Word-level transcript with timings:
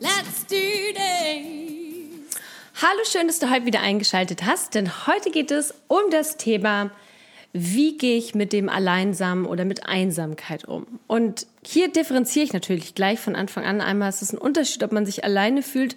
Let's 0.00 0.46
do 0.46 0.54
this! 0.94 2.38
Hallo, 2.80 3.00
schön, 3.10 3.26
dass 3.26 3.40
du 3.40 3.50
heute 3.50 3.66
wieder 3.66 3.80
eingeschaltet 3.80 4.46
hast, 4.46 4.76
denn 4.76 5.08
heute 5.08 5.32
geht 5.32 5.50
es 5.50 5.74
um 5.88 6.02
das 6.12 6.36
Thema, 6.36 6.92
wie 7.52 7.98
gehe 7.98 8.16
ich 8.16 8.32
mit 8.32 8.52
dem 8.52 8.68
Alleinsamen 8.68 9.44
oder 9.44 9.64
mit 9.64 9.88
Einsamkeit 9.88 10.66
um? 10.66 11.00
Und 11.08 11.48
hier 11.66 11.88
differenziere 11.90 12.44
ich 12.44 12.52
natürlich 12.52 12.94
gleich 12.94 13.18
von 13.18 13.34
Anfang 13.34 13.64
an 13.64 13.80
einmal, 13.80 14.08
es 14.10 14.22
ist 14.22 14.32
ein 14.32 14.38
Unterschied, 14.38 14.84
ob 14.84 14.92
man 14.92 15.04
sich 15.04 15.24
alleine 15.24 15.62
fühlt 15.62 15.96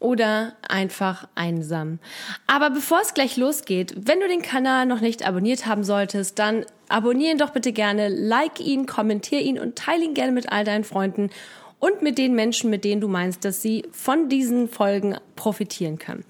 oder 0.00 0.56
einfach 0.68 1.28
einsam. 1.36 2.00
Aber 2.48 2.70
bevor 2.70 3.00
es 3.00 3.14
gleich 3.14 3.36
losgeht, 3.36 3.94
wenn 3.96 4.18
du 4.18 4.26
den 4.26 4.42
Kanal 4.42 4.86
noch 4.86 5.00
nicht 5.00 5.24
abonniert 5.24 5.66
haben 5.66 5.84
solltest, 5.84 6.40
dann 6.40 6.66
abonniere 6.88 7.30
ihn 7.30 7.38
doch 7.38 7.50
bitte 7.50 7.72
gerne, 7.72 8.08
like 8.08 8.58
ihn, 8.58 8.86
kommentiere 8.86 9.42
ihn 9.42 9.60
und 9.60 9.76
teile 9.76 10.04
ihn 10.04 10.14
gerne 10.14 10.32
mit 10.32 10.50
all 10.50 10.64
deinen 10.64 10.84
Freunden 10.84 11.30
und 11.78 12.02
mit 12.02 12.18
den 12.18 12.34
Menschen, 12.34 12.70
mit 12.70 12.84
denen 12.84 13.00
du 13.00 13.08
meinst, 13.08 13.44
dass 13.44 13.62
sie 13.62 13.84
von 13.92 14.28
diesen 14.28 14.68
Folgen 14.68 15.16
profitieren 15.34 15.98
können. 15.98 16.24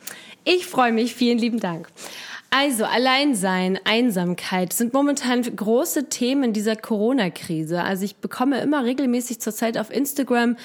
Ich 0.45 0.67
freue 0.67 0.93
mich. 0.93 1.15
Vielen 1.15 1.39
lieben 1.39 1.61
Dank. 1.61 1.89
Also 2.51 2.85
Alleinsein, 2.85 3.79
Einsamkeit 3.85 4.73
sind 4.73 4.95
momentan 4.95 5.43
große 5.43 6.09
Themen 6.09 6.53
dieser 6.53 6.77
Corona-Krise. 6.77 7.83
Also 7.83 8.05
ich 8.05 8.17
bekomme 8.17 8.61
immer 8.61 8.85
regelmäßig 8.85 9.41
zurzeit 9.41 9.77
auf 9.79 9.91
Instagram 9.91 10.57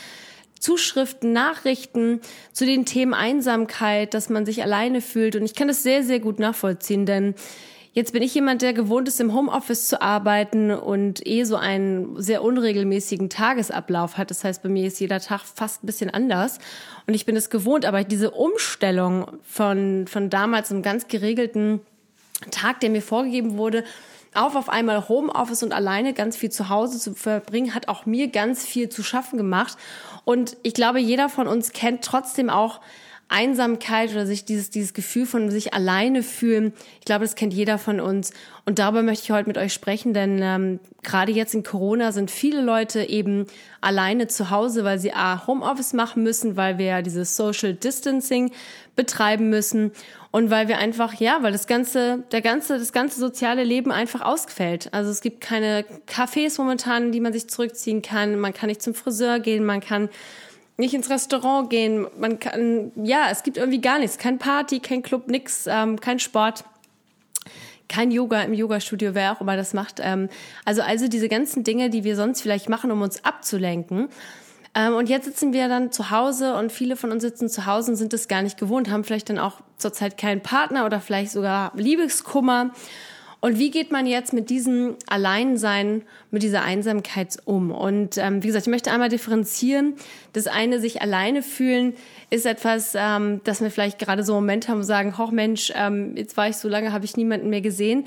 Zuschriften, 0.60 1.34
Nachrichten 1.34 2.22
zu 2.54 2.66
den 2.66 2.86
Themen 2.86 3.16
Einsamkeit, 3.16 4.14
dass 4.14 4.30
man 4.30 4.46
sich 4.46 4.62
alleine 4.62 5.02
fühlt. 5.02 5.36
Und 5.36 5.44
ich 5.44 5.56
kann 5.56 5.68
das 5.68 5.82
sehr, 5.82 6.04
sehr 6.04 6.20
gut 6.20 6.40
nachvollziehen, 6.40 7.06
denn 7.06 7.34
Jetzt 7.94 8.14
bin 8.14 8.24
ich 8.24 8.34
jemand, 8.34 8.62
der 8.62 8.72
gewohnt 8.72 9.10
ist, 9.10 9.20
im 9.20 9.34
Homeoffice 9.34 9.90
zu 9.90 10.02
arbeiten 10.02 10.72
und 10.72 11.28
eh 11.28 11.44
so 11.44 11.58
einen 11.58 12.22
sehr 12.22 12.42
unregelmäßigen 12.42 13.30
Tagesablauf 13.30 14.18
hat. 14.18 14.30
Das 14.30 14.46
heißt, 14.46 14.64
bei 14.64 14.70
mir 14.70 14.88
ist 14.88 15.02
jeder 15.02 15.20
Tag 15.20 15.42
fast 15.42 15.84
ein 15.84 15.88
bisschen 15.88 16.10
anders. 16.10 16.60
Und 17.06 17.16
ich 17.16 17.26
bin 17.26 17.36
es 17.36 17.50
gewohnt, 17.50 17.86
aber 17.86 18.06
diese 18.06 18.32
Umstellung 18.32 19.40
von, 19.44 20.08
von 20.08 20.30
damals 20.30 20.72
einem 20.72 20.84
ganz 20.84 21.10
geregelten 21.10 21.82
Tag, 22.50 22.80
der 22.80 22.92
mir 22.92 23.02
vorgegeben 23.02 23.58
wurde, 23.58 23.84
auf 24.34 24.56
auf 24.56 24.70
einmal 24.70 25.10
Homeoffice 25.10 25.62
und 25.62 25.74
alleine 25.74 26.14
ganz 26.14 26.38
viel 26.38 26.50
zu 26.50 26.70
Hause 26.70 26.98
zu 26.98 27.14
verbringen, 27.14 27.76
hat 27.76 27.90
auch 27.90 28.06
mir 28.06 28.30
ganz 28.30 28.66
viel 28.66 28.88
zu 28.88 29.04
schaffen 29.04 29.36
gemacht. 29.38 29.78
Und 30.24 30.56
ich 30.64 30.74
glaube, 30.74 31.00
jeder 31.02 31.28
von 31.28 31.46
uns 31.46 31.74
kennt 31.74 32.06
trotzdem 32.06 32.50
auch 32.50 32.80
Einsamkeit 33.32 34.12
oder 34.12 34.26
sich 34.26 34.46
dieses, 34.46 34.70
dieses 34.70 34.94
Gefühl 34.94 35.26
von 35.26 35.50
sich 35.50 35.74
alleine 35.74 36.22
fühlen. 36.22 36.74
Ich 37.00 37.06
glaube, 37.06 37.24
das 37.24 37.36
kennt 37.36 37.54
jeder 37.54 37.78
von 37.78 38.00
uns. 38.00 38.32
Und 38.66 38.78
darüber 38.78 39.04
möchte 39.04 39.24
ich 39.24 39.32
heute 39.32 39.48
mit 39.48 39.58
euch 39.58 39.74
sprechen, 39.74 40.14
denn 40.14 40.40
ähm, 40.42 40.80
gerade 41.02 41.32
jetzt 41.32 41.54
in 41.54 41.64
Corona 41.64 42.12
sind 42.12 42.30
viele 42.30 42.62
Leute 42.62 43.04
eben 43.04 43.48
alleine 43.80 44.28
zu 44.28 44.50
Hause, 44.50 44.84
weil 44.84 45.00
sie 45.00 45.14
A, 45.14 45.48
Homeoffice 45.48 45.94
machen 45.94 46.24
müssen, 46.24 46.58
weil 46.58 46.78
wir 46.78 46.86
ja 46.86 47.02
dieses 47.02 47.36
Social 47.36 47.74
Distancing 47.74 48.52
betreiben 48.96 49.50
müssen 49.50 49.92
und 50.32 50.50
weil 50.50 50.68
wir 50.68 50.78
einfach, 50.78 51.14
ja, 51.16 51.40
weil 51.42 51.52
das 51.52 51.68
ganze, 51.68 52.24
der 52.32 52.42
ganze, 52.42 52.78
das 52.78 52.94
ganze 52.94 53.20
soziale 53.20 53.64
Leben 53.64 53.92
einfach 53.92 54.22
ausfällt. 54.22 54.94
Also 54.94 55.10
es 55.10 55.22
gibt 55.22 55.42
keine 55.42 55.86
Cafés 56.08 56.58
momentan, 56.58 57.12
die 57.12 57.20
man 57.20 57.34
sich 57.34 57.50
zurückziehen 57.50 58.02
kann. 58.02 58.40
Man 58.40 58.54
kann 58.54 58.68
nicht 58.68 58.82
zum 58.82 58.94
Friseur 58.94 59.40
gehen, 59.40 59.66
man 59.66 59.82
kann 59.82 60.10
nicht 60.82 60.94
ins 60.94 61.10
Restaurant 61.10 61.70
gehen, 61.70 62.08
man 62.20 62.40
kann, 62.40 62.92
ja, 62.96 63.30
es 63.32 63.44
gibt 63.44 63.58
irgendwie 63.58 63.80
gar 63.80 64.00
nichts, 64.00 64.18
kein 64.18 64.38
Party, 64.38 64.80
kein 64.80 65.02
Club, 65.02 65.30
nix, 65.30 65.66
ähm, 65.68 66.02
kein 66.02 66.20
Sport, 66.20 66.66
kein 67.88 68.12
Yoga 68.12 68.42
im 68.42 68.54
Yogastudio, 68.54 69.14
wer 69.14 69.32
auch 69.32 69.42
immer 69.42 69.56
das 69.56 69.74
macht. 69.74 70.00
Ähm, 70.02 70.30
also, 70.66 70.82
also 70.82 71.08
diese 71.08 71.30
ganzen 71.30 71.64
Dinge, 71.64 71.90
die 71.90 72.04
wir 72.04 72.16
sonst 72.16 72.42
vielleicht 72.42 72.68
machen, 72.68 72.92
um 72.92 73.02
uns 73.02 73.24
abzulenken. 73.24 74.10
Ähm, 74.74 74.96
und 74.96 75.10
jetzt 75.10 75.26
sitzen 75.26 75.54
wir 75.54 75.68
dann 75.68 75.92
zu 75.92 76.10
Hause 76.10 76.56
und 76.56 76.72
viele 76.72 76.96
von 76.96 77.12
uns 77.12 77.22
sitzen 77.22 77.50
zu 77.50 77.66
Hause 77.66 77.92
und 77.92 77.98
sind 77.98 78.14
es 78.14 78.28
gar 78.28 78.42
nicht 78.42 78.58
gewohnt, 78.58 78.90
haben 78.90 79.04
vielleicht 79.04 79.30
dann 79.30 79.40
auch 79.40 79.62
zurzeit 79.78 80.18
keinen 80.18 80.42
Partner 80.42 80.86
oder 80.86 81.02
vielleicht 81.02 81.32
sogar 81.32 81.74
Liebeskummer 81.76 82.72
und 83.42 83.58
wie 83.58 83.72
geht 83.72 83.92
man 83.92 84.06
jetzt 84.06 84.34
mit 84.34 84.52
diesem 84.52 84.96
Alleinsein, 85.08 86.04
mit 86.30 86.44
dieser 86.44 86.62
Einsamkeit 86.62 87.40
um? 87.46 87.72
Und 87.72 88.20
ähm, 88.20 88.44
wie 88.44 88.48
gesagt, 88.48 88.68
ich 88.68 88.72
möchte 88.72 88.92
einmal 88.92 89.10
differenzieren. 89.10 89.96
Das 90.34 90.46
eine, 90.46 90.80
sich 90.80 91.02
alleine 91.02 91.42
fühlen, 91.42 91.96
ist 92.30 92.46
etwas, 92.46 92.94
ähm, 92.96 93.42
dass 93.44 93.60
wir 93.60 93.72
vielleicht 93.72 93.98
gerade 93.98 94.24
so 94.24 94.34
einen 94.34 94.44
Moment 94.44 94.68
haben 94.68 94.78
und 94.78 94.84
sagen, 94.84 95.18
hoch 95.18 95.32
Mensch, 95.32 95.74
ähm, 95.76 96.16
jetzt 96.16 96.38
war 96.38 96.50
ich 96.50 96.58
so 96.58 96.70
lange, 96.70 96.94
habe 96.94 97.04
ich 97.04 97.18
niemanden 97.18 97.50
mehr 97.50 97.62
gesehen. 97.62 98.06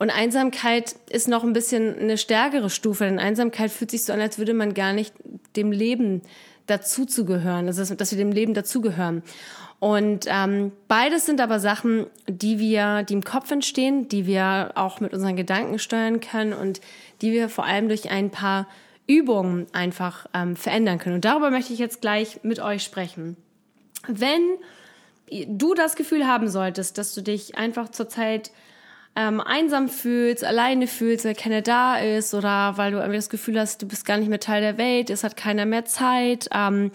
Und 0.00 0.10
Einsamkeit 0.10 0.96
ist 1.10 1.28
noch 1.28 1.44
ein 1.44 1.52
bisschen 1.52 1.96
eine 1.96 2.18
stärkere 2.18 2.68
Stufe, 2.68 3.04
denn 3.04 3.20
Einsamkeit 3.20 3.70
fühlt 3.70 3.92
sich 3.92 4.04
so 4.04 4.12
an, 4.12 4.20
als 4.20 4.36
würde 4.36 4.52
man 4.52 4.74
gar 4.74 4.92
nicht 4.94 5.14
dem 5.54 5.70
Leben 5.70 6.22
dazuzugehören, 6.66 7.66
also 7.66 7.94
dass 7.94 8.10
wir 8.10 8.18
dem 8.18 8.32
Leben 8.32 8.54
dazugehören. 8.54 9.22
Und 9.80 10.26
ähm, 10.28 10.70
beides 10.86 11.26
sind 11.26 11.40
aber 11.40 11.58
Sachen, 11.58 12.06
die 12.28 12.60
wir, 12.60 13.02
die 13.02 13.14
im 13.14 13.24
Kopf 13.24 13.50
entstehen, 13.50 14.06
die 14.06 14.26
wir 14.26 14.72
auch 14.76 15.00
mit 15.00 15.12
unseren 15.12 15.34
Gedanken 15.34 15.80
steuern 15.80 16.20
können 16.20 16.52
und 16.52 16.80
die 17.20 17.32
wir 17.32 17.48
vor 17.48 17.64
allem 17.64 17.88
durch 17.88 18.10
ein 18.10 18.30
paar 18.30 18.68
Übungen 19.08 19.66
einfach 19.72 20.26
ähm, 20.34 20.54
verändern 20.54 20.98
können. 20.98 21.16
Und 21.16 21.24
darüber 21.24 21.50
möchte 21.50 21.72
ich 21.72 21.80
jetzt 21.80 22.00
gleich 22.00 22.40
mit 22.44 22.60
euch 22.60 22.84
sprechen. 22.84 23.36
Wenn 24.06 24.42
du 25.48 25.74
das 25.74 25.96
Gefühl 25.96 26.26
haben 26.26 26.48
solltest, 26.48 26.98
dass 26.98 27.14
du 27.14 27.20
dich 27.20 27.56
einfach 27.56 27.90
zurzeit 27.90 28.52
ähm, 29.14 29.40
einsam 29.40 29.88
fühlst, 29.88 30.44
alleine 30.44 30.86
fühlst, 30.86 31.24
weil 31.24 31.34
keiner 31.34 31.62
da 31.62 31.98
ist 31.98 32.32
oder 32.34 32.76
weil 32.76 32.92
du 32.92 32.98
irgendwie 32.98 33.18
das 33.18 33.28
Gefühl 33.28 33.60
hast, 33.60 33.82
du 33.82 33.86
bist 33.86 34.06
gar 34.06 34.16
nicht 34.16 34.28
mehr 34.28 34.40
Teil 34.40 34.62
der 34.62 34.78
Welt, 34.78 35.10
es 35.10 35.22
hat 35.22 35.36
keiner 35.36 35.66
mehr 35.66 35.84
Zeit, 35.84 36.48
ähm, 36.52 36.90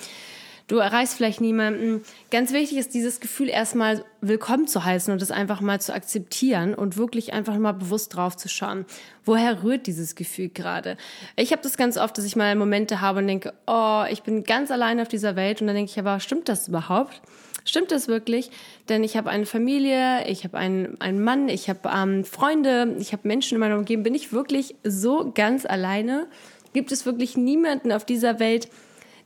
du 0.67 0.77
erreichst 0.77 1.15
vielleicht 1.15 1.41
niemanden. 1.41 2.01
Ganz 2.31 2.53
wichtig 2.53 2.79
ist 2.79 2.95
dieses 2.95 3.19
Gefühl 3.19 3.49
erstmal 3.49 4.03
willkommen 4.21 4.67
zu 4.67 4.83
heißen 4.83 5.13
und 5.13 5.21
es 5.21 5.29
einfach 5.29 5.61
mal 5.61 5.79
zu 5.79 5.93
akzeptieren 5.93 6.73
und 6.73 6.97
wirklich 6.97 7.33
einfach 7.33 7.55
mal 7.57 7.73
bewusst 7.73 8.15
drauf 8.15 8.35
zu 8.35 8.49
schauen. 8.49 8.85
Woher 9.23 9.63
rührt 9.63 9.85
dieses 9.85 10.15
Gefühl 10.15 10.49
gerade? 10.49 10.97
Ich 11.35 11.51
habe 11.51 11.61
das 11.61 11.77
ganz 11.77 11.97
oft, 11.97 12.17
dass 12.17 12.25
ich 12.25 12.35
mal 12.35 12.55
Momente 12.55 12.99
habe 12.99 13.19
und 13.19 13.27
denke, 13.27 13.53
oh, 13.67 14.03
ich 14.09 14.23
bin 14.23 14.43
ganz 14.43 14.71
allein 14.71 14.99
auf 14.99 15.07
dieser 15.07 15.35
Welt 15.35 15.61
und 15.61 15.67
dann 15.67 15.75
denke 15.75 15.91
ich 15.91 15.99
aber, 15.99 16.19
stimmt 16.19 16.49
das 16.49 16.67
überhaupt? 16.67 17.21
Stimmt 17.67 17.91
das 17.91 18.07
wirklich? 18.07 18.49
Denn 18.87 19.03
ich 19.03 19.17
habe 19.17 19.29
eine 19.29 19.45
Familie, 19.45 20.25
ich 20.27 20.45
habe 20.45 20.57
einen, 20.57 20.99
einen 21.01 21.21
Mann, 21.21 21.49
ich 21.49 21.69
habe 21.69 21.89
ähm, 21.93 22.23
Freunde, 22.23 22.95
ich 22.97 23.11
habe 23.11 23.27
Menschen 23.27 23.55
in 23.55 23.59
meiner 23.59 23.77
Umgebung. 23.77 24.03
Bin 24.03 24.15
ich 24.15 24.31
wirklich 24.31 24.75
so 24.83 25.31
ganz 25.35 25.65
alleine? 25.65 26.27
Gibt 26.73 26.93
es 26.93 27.05
wirklich 27.05 27.35
niemanden 27.35 27.91
auf 27.91 28.05
dieser 28.05 28.39
Welt, 28.39 28.69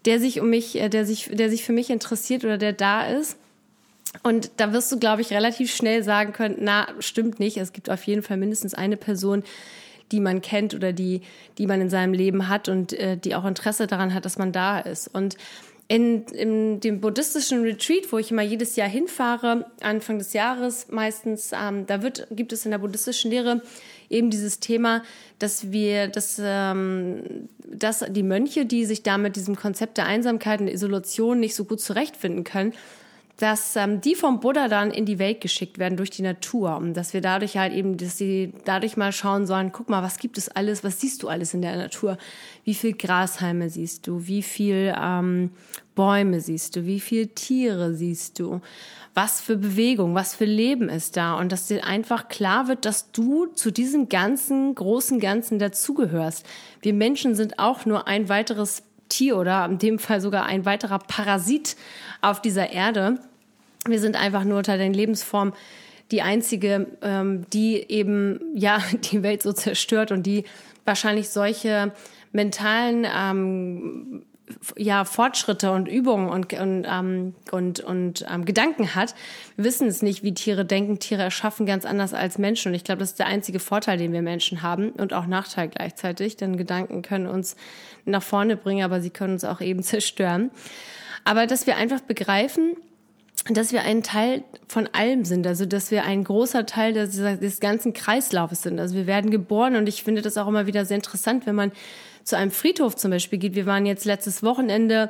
der 0.06 0.20
sich 0.20 0.42
um 0.42 0.50
mich, 0.50 0.76
äh, 0.76 0.90
der 0.90 1.06
sich, 1.06 1.30
der 1.32 1.52
sich 1.52 1.64
für 1.64 1.72
mich 1.72 1.92
interessiert 1.92 2.44
oder 2.44 2.58
der 2.58 2.74
da 2.74 3.06
ist. 3.06 3.38
Und 4.24 4.52
da 4.58 4.74
wirst 4.74 4.92
du, 4.92 4.98
glaube 4.98 5.22
ich, 5.22 5.32
relativ 5.32 5.74
schnell 5.74 6.04
sagen 6.04 6.34
können, 6.34 6.58
na, 6.60 6.88
stimmt 7.00 7.40
nicht. 7.40 7.58
Es 7.58 7.74
gibt 7.74 7.90
auf 7.92 8.04
jeden 8.04 8.24
Fall 8.24 8.38
mindestens 8.38 8.74
eine 8.74 8.98
Person, 8.98 9.44
die 10.12 10.20
man 10.20 10.42
kennt 10.42 10.74
oder 10.74 10.94
die, 10.94 11.22
die 11.60 11.68
man 11.68 11.80
in 11.80 11.90
seinem 11.90 12.14
Leben 12.14 12.50
hat 12.50 12.68
und 12.70 12.92
äh, 12.94 13.18
die 13.18 13.36
auch 13.36 13.46
Interesse 13.46 13.86
daran 13.86 14.14
hat, 14.14 14.26
dass 14.26 14.38
man 14.38 14.52
da 14.52 14.80
ist. 14.80 15.08
Und 15.08 15.38
in, 15.92 16.24
in 16.28 16.80
dem 16.80 17.02
buddhistischen 17.02 17.64
Retreat, 17.64 18.14
wo 18.14 18.18
ich 18.18 18.32
immer 18.32 18.44
jedes 18.44 18.78
Jahr 18.78 18.88
hinfahre, 18.88 19.66
Anfang 19.82 20.20
des 20.20 20.32
Jahres 20.32 20.88
meistens, 20.90 21.52
ähm, 21.52 21.86
da 21.86 22.02
wird, 22.02 22.28
gibt 22.32 22.54
es 22.54 22.64
in 22.64 22.72
der 22.72 22.78
buddhistischen 22.78 23.30
Lehre 23.30 23.62
eben 24.10 24.30
dieses 24.30 24.62
Thema, 24.62 25.04
dass 25.38 25.74
wir, 25.74 26.08
dass, 26.08 26.40
ähm, 26.42 27.50
dass 27.68 28.06
die 28.08 28.24
Mönche, 28.24 28.66
die 28.66 28.86
sich 28.86 29.04
da 29.04 29.18
mit 29.18 29.36
diesem 29.36 29.58
Konzept 29.58 29.98
der 29.98 30.06
Einsamkeit 30.06 30.62
und 30.62 30.70
Isolation 30.70 31.42
nicht 31.42 31.56
so 31.56 31.66
gut 31.66 31.82
zurechtfinden 31.82 32.46
können, 32.46 32.72
dass 33.42 33.76
ähm, 33.76 34.02
die 34.02 34.14
vom 34.14 34.40
Buddha 34.40 34.68
dann 34.68 34.92
in 34.92 35.06
die 35.06 35.18
Welt 35.18 35.42
geschickt 35.42 35.80
werden 35.80 35.98
durch 35.98 36.12
die 36.12 36.22
Natur 36.22 36.78
und 36.78 36.94
dass 36.94 37.14
wir 37.14 37.22
dadurch 37.22 37.58
halt 37.58 37.74
eben, 37.74 37.98
dass 37.98 38.18
sie 38.18 38.54
dadurch 38.66 38.98
mal 38.98 39.12
schauen 39.12 39.48
sollen, 39.48 39.72
guck 39.72 39.90
mal, 39.90 40.04
was 40.04 40.20
gibt 40.20 40.38
es 40.38 40.48
alles, 40.48 40.84
was 40.84 41.02
siehst 41.02 41.24
du 41.24 41.28
alles 41.28 41.56
in 41.56 41.64
der 41.64 41.76
Natur? 41.76 42.20
Wie 42.66 42.76
viel 42.76 42.94
Grashalme 42.94 43.72
siehst 43.72 44.06
du? 44.06 44.28
Wie 44.28 44.44
viel 44.44 44.94
ähm, 44.96 45.50
Bäume 45.96 46.40
siehst 46.40 46.76
du? 46.76 46.86
Wie 46.86 47.00
viel 47.00 47.28
Tiere 47.28 47.96
siehst 47.96 48.38
du? 48.38 48.62
Was 49.16 49.42
für 49.42 49.58
Bewegung, 49.58 50.14
was 50.14 50.36
für 50.36 50.46
Leben 50.46 50.88
ist 50.88 51.18
da? 51.18 51.34
Und 51.34 51.52
dass 51.52 51.68
dir 51.68 51.84
einfach 51.84 52.28
klar 52.28 52.68
wird, 52.68 52.86
dass 52.86 53.12
du 53.12 53.48
zu 53.48 53.72
diesem 53.72 54.08
ganzen 54.08 54.76
großen 54.76 55.20
Ganzen 55.20 55.58
dazugehörst. 55.58 56.46
Wir 56.82 56.94
Menschen 56.94 57.34
sind 57.34 57.58
auch 57.58 57.88
nur 57.88 58.08
ein 58.08 58.30
weiteres 58.30 58.84
Tier 59.10 59.36
oder 59.36 59.66
in 59.66 59.80
dem 59.80 60.00
Fall 60.00 60.22
sogar 60.22 60.46
ein 60.46 60.66
weiterer 60.66 61.00
Parasit 61.00 61.76
auf 62.22 62.40
dieser 62.42 62.70
Erde. 62.70 63.20
Wir 63.88 64.00
sind 64.00 64.16
einfach 64.16 64.44
nur 64.44 64.60
unter 64.60 64.78
den 64.78 64.94
Lebensformen 64.94 65.54
die 66.12 66.22
einzige, 66.22 66.88
ähm, 67.02 67.46
die 67.52 67.86
eben 67.90 68.40
ja 68.54 68.82
die 69.12 69.24
Welt 69.24 69.42
so 69.42 69.54
zerstört 69.54 70.12
und 70.12 70.24
die 70.24 70.44
wahrscheinlich 70.86 71.30
solche 71.30 71.94
mentalen 72.32 73.06
ähm, 73.14 74.24
ja, 74.76 75.06
Fortschritte 75.06 75.72
und 75.72 75.88
Übungen 75.88 76.30
und, 76.30 76.54
und, 76.54 76.86
ähm, 76.90 77.36
und, 77.52 77.80
und 77.80 78.26
ähm, 78.30 78.46
Gedanken 78.46 78.96
hat. 78.96 79.16
Wir 79.56 79.66
wissen 79.66 79.88
es 79.88 80.02
nicht, 80.02 80.24
wie 80.24 80.34
Tiere 80.34 80.66
denken. 80.66 81.00
Tiere 81.00 81.22
erschaffen 81.22 81.66
ganz 81.66 81.86
anders 81.86 82.14
als 82.14 82.38
Menschen. 82.38 82.70
Und 82.70 82.76
ich 82.76 82.84
glaube, 82.84 83.00
das 83.00 83.12
ist 83.12 83.20
der 83.20 83.28
einzige 83.28 83.60
Vorteil, 83.60 83.98
den 83.98 84.12
wir 84.12 84.22
Menschen 84.22 84.62
haben 84.62 84.90
und 84.90 85.14
auch 85.14 85.26
Nachteil 85.26 85.70
gleichzeitig. 85.70 86.36
Denn 86.36 86.58
Gedanken 86.58 87.02
können 87.02 87.28
uns 87.28 87.56
nach 88.06 88.24
vorne 88.24 88.58
bringen, 88.58 88.84
aber 88.84 89.00
sie 89.02 89.10
können 89.10 89.34
uns 89.34 89.46
auch 89.46 89.62
eben 89.62 89.84
zerstören. 89.84 90.52
Aber 91.24 91.48
dass 91.48 91.68
wir 91.68 91.78
einfach 91.78 92.02
begreifen, 92.02 92.76
dass 93.50 93.72
wir 93.72 93.82
ein 93.82 94.04
Teil 94.04 94.44
von 94.68 94.88
allem 94.94 95.26
sind, 95.26 95.48
also 95.48 95.66
dass 95.66 95.90
wir 95.90 96.04
ein 96.04 96.24
großer 96.24 96.66
Teil 96.66 96.94
des, 96.94 97.16
des 97.16 97.60
ganzen 97.60 97.94
Kreislaufes 97.94 98.62
sind. 98.62 98.80
Also 98.80 98.96
wir 98.96 99.08
werden 99.08 99.32
geboren 99.32 99.76
und 99.76 99.90
ich 99.90 100.04
finde 100.04 100.22
das 100.22 100.38
auch 100.38 100.48
immer 100.48 100.68
wieder 100.68 100.86
sehr 100.86 100.98
interessant, 100.98 101.46
wenn 101.48 101.56
man 101.56 101.72
zu 102.24 102.38
einem 102.38 102.52
Friedhof 102.52 102.96
zum 102.96 103.10
Beispiel 103.10 103.40
geht. 103.40 103.56
Wir 103.56 103.66
waren 103.66 103.86
jetzt 103.86 104.06
letztes 104.06 104.44
Wochenende 104.44 105.10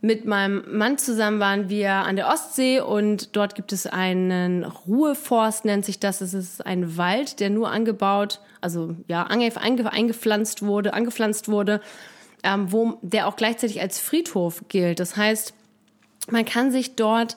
mit 0.00 0.26
meinem 0.26 0.62
Mann 0.76 0.98
zusammen 0.98 1.40
waren 1.40 1.68
wir 1.68 1.90
an 1.90 2.16
der 2.16 2.28
Ostsee 2.28 2.80
und 2.80 3.34
dort 3.34 3.54
gibt 3.54 3.72
es 3.72 3.86
einen 3.86 4.64
Ruheforst, 4.64 5.64
nennt 5.64 5.84
sich 5.84 5.98
das. 5.98 6.20
Es 6.20 6.34
ist 6.34 6.64
ein 6.64 6.96
Wald, 6.96 7.40
der 7.40 7.50
nur 7.50 7.70
angebaut, 7.70 8.40
also 8.60 8.94
ja, 9.08 9.24
eingepflanzt 9.26 10.62
wurde, 10.62 10.92
angepflanzt 10.92 11.48
wurde, 11.48 11.80
ähm, 12.42 12.70
wo 12.70 12.98
der 13.02 13.26
auch 13.26 13.36
gleichzeitig 13.36 13.80
als 13.80 13.98
Friedhof 13.98 14.64
gilt. 14.68 15.00
Das 15.00 15.16
heißt, 15.16 15.54
man 16.30 16.44
kann 16.44 16.70
sich 16.70 16.96
dort 16.96 17.36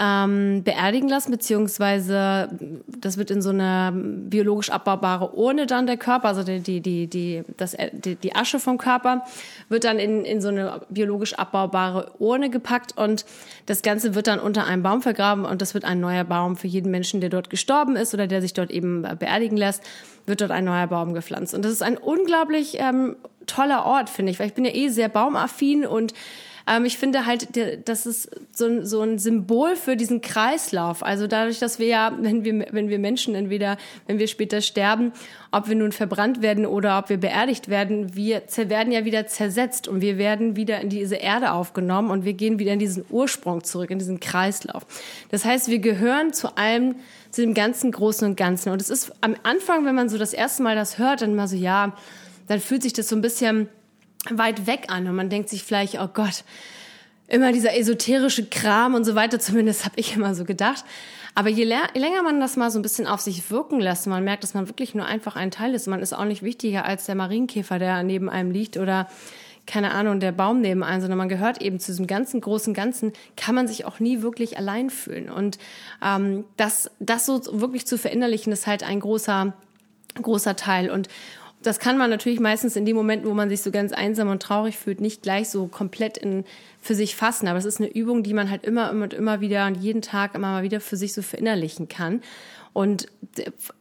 ähm, 0.00 0.62
beerdigen 0.64 1.10
lassen, 1.10 1.30
beziehungsweise 1.30 2.48
das 2.86 3.18
wird 3.18 3.30
in 3.30 3.42
so 3.42 3.50
eine 3.50 3.92
biologisch 3.94 4.70
abbaubare 4.70 5.34
Urne 5.34 5.66
dann 5.66 5.86
der 5.86 5.98
Körper, 5.98 6.28
also 6.28 6.42
die, 6.42 6.60
die, 6.60 6.80
die, 6.80 7.06
die, 7.06 7.42
das, 7.58 7.76
die, 7.92 8.14
die 8.14 8.34
Asche 8.34 8.58
vom 8.58 8.78
Körper 8.78 9.24
wird 9.68 9.84
dann 9.84 9.98
in, 9.98 10.24
in 10.24 10.40
so 10.40 10.48
eine 10.48 10.80
biologisch 10.88 11.34
abbaubare 11.34 12.12
Urne 12.18 12.48
gepackt 12.48 12.96
und 12.96 13.26
das 13.66 13.82
Ganze 13.82 14.14
wird 14.14 14.26
dann 14.26 14.40
unter 14.40 14.66
einem 14.66 14.82
Baum 14.82 15.02
vergraben 15.02 15.44
und 15.44 15.60
das 15.60 15.74
wird 15.74 15.84
ein 15.84 16.00
neuer 16.00 16.24
Baum 16.24 16.56
für 16.56 16.66
jeden 16.66 16.90
Menschen, 16.90 17.20
der 17.20 17.28
dort 17.28 17.50
gestorben 17.50 17.96
ist 17.96 18.14
oder 18.14 18.26
der 18.26 18.40
sich 18.40 18.54
dort 18.54 18.70
eben 18.70 19.02
beerdigen 19.18 19.58
lässt, 19.58 19.82
wird 20.24 20.40
dort 20.40 20.50
ein 20.50 20.64
neuer 20.64 20.86
Baum 20.86 21.12
gepflanzt. 21.12 21.52
Und 21.52 21.62
das 21.62 21.72
ist 21.72 21.82
ein 21.82 21.98
unglaublich 21.98 22.78
ähm, 22.78 23.16
toller 23.44 23.84
Ort, 23.84 24.08
finde 24.08 24.32
ich, 24.32 24.38
weil 24.38 24.46
ich 24.46 24.54
bin 24.54 24.64
ja 24.64 24.72
eh 24.72 24.88
sehr 24.88 25.10
baumaffin 25.10 25.84
und 25.84 26.14
ähm, 26.70 26.84
ich 26.84 26.98
finde 26.98 27.26
halt, 27.26 27.48
das 27.88 28.06
ist 28.06 28.30
so 28.52 28.66
ein, 28.66 28.86
so 28.86 29.00
ein 29.02 29.18
Symbol 29.18 29.74
für 29.74 29.96
diesen 29.96 30.20
Kreislauf. 30.20 31.02
Also 31.02 31.26
dadurch, 31.26 31.58
dass 31.58 31.80
wir 31.80 31.88
ja, 31.88 32.16
wenn 32.20 32.44
wir, 32.44 32.68
wenn 32.70 32.88
wir 32.88 33.00
Menschen 33.00 33.34
entweder, 33.34 33.76
wenn 34.06 34.20
wir 34.20 34.28
später 34.28 34.60
sterben, 34.60 35.12
ob 35.50 35.68
wir 35.68 35.74
nun 35.74 35.90
verbrannt 35.90 36.42
werden 36.42 36.66
oder 36.66 36.98
ob 36.98 37.08
wir 37.08 37.18
beerdigt 37.18 37.68
werden, 37.68 38.14
wir 38.14 38.42
werden 38.56 38.92
ja 38.92 39.04
wieder 39.04 39.26
zersetzt 39.26 39.88
und 39.88 40.00
wir 40.00 40.16
werden 40.16 40.54
wieder 40.54 40.80
in 40.80 40.88
diese 40.88 41.16
Erde 41.16 41.52
aufgenommen 41.52 42.10
und 42.10 42.24
wir 42.24 42.34
gehen 42.34 42.60
wieder 42.60 42.72
in 42.72 42.78
diesen 42.78 43.04
Ursprung 43.10 43.64
zurück, 43.64 43.90
in 43.90 43.98
diesen 43.98 44.20
Kreislauf. 44.20 44.86
Das 45.30 45.44
heißt, 45.44 45.68
wir 45.68 45.80
gehören 45.80 46.32
zu 46.32 46.56
allem, 46.56 46.94
zu 47.32 47.40
dem 47.40 47.54
ganzen 47.54 47.90
Großen 47.90 48.28
und 48.28 48.36
Ganzen. 48.36 48.70
Und 48.70 48.80
es 48.80 48.90
ist 48.90 49.12
am 49.20 49.34
Anfang, 49.42 49.84
wenn 49.86 49.96
man 49.96 50.08
so 50.08 50.18
das 50.18 50.32
erste 50.32 50.62
Mal 50.62 50.76
das 50.76 50.98
hört, 50.98 51.22
dann 51.22 51.34
mal 51.34 51.48
so, 51.48 51.56
ja, 51.56 51.96
dann 52.46 52.60
fühlt 52.60 52.82
sich 52.82 52.92
das 52.92 53.08
so 53.08 53.16
ein 53.16 53.22
bisschen 53.22 53.68
weit 54.28 54.66
weg 54.66 54.86
an 54.88 55.06
und 55.06 55.14
man 55.14 55.30
denkt 55.30 55.48
sich 55.48 55.64
vielleicht, 55.64 56.00
oh 56.00 56.08
Gott, 56.12 56.44
immer 57.28 57.52
dieser 57.52 57.76
esoterische 57.76 58.44
Kram 58.46 58.94
und 58.94 59.04
so 59.04 59.14
weiter, 59.14 59.38
zumindest 59.38 59.84
habe 59.84 59.98
ich 59.98 60.16
immer 60.16 60.34
so 60.34 60.44
gedacht. 60.44 60.84
Aber 61.34 61.48
je, 61.48 61.64
je, 61.64 62.00
länger 62.00 62.22
man 62.22 62.40
das 62.40 62.56
mal 62.56 62.70
so 62.70 62.78
ein 62.78 62.82
bisschen 62.82 63.06
auf 63.06 63.20
sich 63.20 63.50
wirken 63.50 63.80
lässt, 63.80 64.06
man 64.08 64.24
merkt, 64.24 64.42
dass 64.42 64.54
man 64.54 64.68
wirklich 64.68 64.94
nur 64.94 65.06
einfach 65.06 65.36
ein 65.36 65.52
Teil 65.52 65.74
ist. 65.74 65.86
Man 65.86 66.02
ist 66.02 66.12
auch 66.12 66.24
nicht 66.24 66.42
wichtiger 66.42 66.84
als 66.84 67.06
der 67.06 67.14
Marienkäfer, 67.14 67.78
der 67.78 68.02
neben 68.02 68.28
einem 68.28 68.50
liegt 68.50 68.76
oder 68.76 69.08
keine 69.66 69.92
Ahnung, 69.92 70.18
der 70.18 70.32
Baum 70.32 70.60
neben 70.60 70.82
einem, 70.82 71.00
sondern 71.00 71.18
man 71.18 71.28
gehört 71.28 71.62
eben 71.62 71.78
zu 71.78 71.92
diesem 71.92 72.08
ganzen 72.08 72.40
großen 72.40 72.74
Ganzen, 72.74 73.12
kann 73.36 73.54
man 73.54 73.68
sich 73.68 73.84
auch 73.84 74.00
nie 74.00 74.22
wirklich 74.22 74.58
allein 74.58 74.90
fühlen. 74.90 75.30
Und 75.30 75.58
ähm, 76.04 76.44
das, 76.56 76.90
das 76.98 77.26
so 77.26 77.40
wirklich 77.60 77.86
zu 77.86 77.96
verinnerlichen, 77.96 78.52
ist 78.52 78.66
halt 78.66 78.82
ein 78.82 78.98
großer, 78.98 79.52
großer 80.20 80.56
Teil. 80.56 80.90
Und 80.90 81.08
das 81.62 81.78
kann 81.78 81.98
man 81.98 82.08
natürlich 82.08 82.40
meistens 82.40 82.76
in 82.76 82.86
dem 82.86 82.96
Moment, 82.96 83.26
wo 83.26 83.34
man 83.34 83.50
sich 83.50 83.60
so 83.60 83.70
ganz 83.70 83.92
einsam 83.92 84.28
und 84.28 84.42
traurig 84.42 84.78
fühlt, 84.78 85.00
nicht 85.00 85.22
gleich 85.22 85.50
so 85.50 85.66
komplett 85.66 86.16
in, 86.16 86.44
für 86.80 86.94
sich 86.94 87.14
fassen. 87.14 87.48
Aber 87.48 87.58
es 87.58 87.66
ist 87.66 87.80
eine 87.80 87.92
Übung, 87.92 88.22
die 88.22 88.32
man 88.32 88.50
halt 88.50 88.64
immer, 88.64 88.90
und 88.90 89.12
immer 89.12 89.40
wieder 89.40 89.66
und 89.66 89.76
jeden 89.76 90.00
Tag 90.00 90.34
immer 90.34 90.52
mal 90.52 90.62
wieder 90.62 90.80
für 90.80 90.96
sich 90.96 91.12
so 91.12 91.20
verinnerlichen 91.20 91.88
kann. 91.88 92.22
Und 92.72 93.08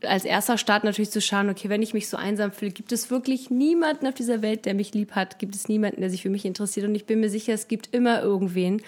als 0.02 0.26
erster 0.26 0.58
Start 0.58 0.84
natürlich 0.84 1.12
zu 1.12 1.22
schauen, 1.22 1.50
okay, 1.50 1.70
wenn 1.70 1.82
ich 1.82 1.94
mich 1.94 2.10
so 2.10 2.18
einsam 2.18 2.52
fühle, 2.52 2.72
gibt 2.72 2.92
es 2.92 3.10
wirklich 3.10 3.50
niemanden 3.50 4.08
auf 4.08 4.16
dieser 4.16 4.42
Welt, 4.42 4.66
der 4.66 4.74
mich 4.74 4.94
lieb 4.94 5.12
hat? 5.12 5.40
Gibt 5.40 5.56
es 5.56 5.70
niemanden, 5.70 6.02
der 6.02 6.10
sich 6.10 6.24
für 6.24 6.30
mich 6.30 6.44
interessiert? 6.44 6.88
Und 6.88 6.96
ich 6.96 7.06
bin 7.06 7.20
mir 7.20 7.30
sicher, 7.30 7.54
es 7.54 7.68
gibt 7.68 7.94
immer 7.94 8.22
irgendwen, 8.22 8.82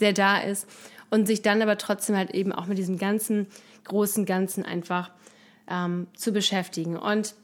der 0.00 0.14
da 0.14 0.38
ist. 0.38 0.66
Und 1.10 1.26
sich 1.26 1.42
dann 1.42 1.62
aber 1.62 1.76
trotzdem 1.78 2.16
halt 2.16 2.30
eben 2.32 2.52
auch 2.52 2.66
mit 2.66 2.78
diesem 2.78 2.98
ganzen 2.98 3.46
großen 3.84 4.24
Ganzen 4.24 4.64
einfach 4.64 5.10
ähm, 5.68 6.06
zu 6.14 6.32
beschäftigen. 6.32 6.96
Und 6.96 7.34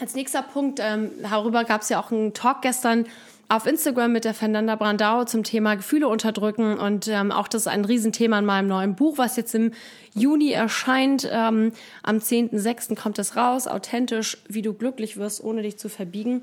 als 0.00 0.14
nächster 0.14 0.42
Punkt, 0.42 0.80
ähm, 0.82 1.10
darüber 1.22 1.64
gab 1.64 1.82
es 1.82 1.88
ja 1.88 2.00
auch 2.00 2.10
einen 2.10 2.34
Talk 2.34 2.62
gestern 2.62 3.06
auf 3.50 3.66
Instagram 3.66 4.12
mit 4.12 4.24
der 4.24 4.32
Fernanda 4.32 4.76
Brandau 4.76 5.24
zum 5.24 5.42
Thema 5.42 5.74
Gefühle 5.74 6.06
unterdrücken 6.06 6.78
und 6.78 7.08
ähm, 7.08 7.32
auch 7.32 7.48
das 7.48 7.62
ist 7.62 7.68
ein 7.68 7.84
Riesenthema 7.84 8.38
in 8.38 8.44
meinem 8.44 8.68
neuen 8.68 8.94
Buch, 8.94 9.18
was 9.18 9.36
jetzt 9.36 9.54
im 9.56 9.72
Juni 10.14 10.52
erscheint. 10.52 11.28
Ähm, 11.30 11.72
am 12.04 12.18
10.06. 12.18 12.94
kommt 12.94 13.18
es 13.18 13.36
raus, 13.36 13.66
authentisch, 13.66 14.38
wie 14.48 14.62
du 14.62 14.72
glücklich 14.72 15.16
wirst, 15.16 15.42
ohne 15.42 15.62
dich 15.62 15.78
zu 15.78 15.88
verbiegen. 15.88 16.42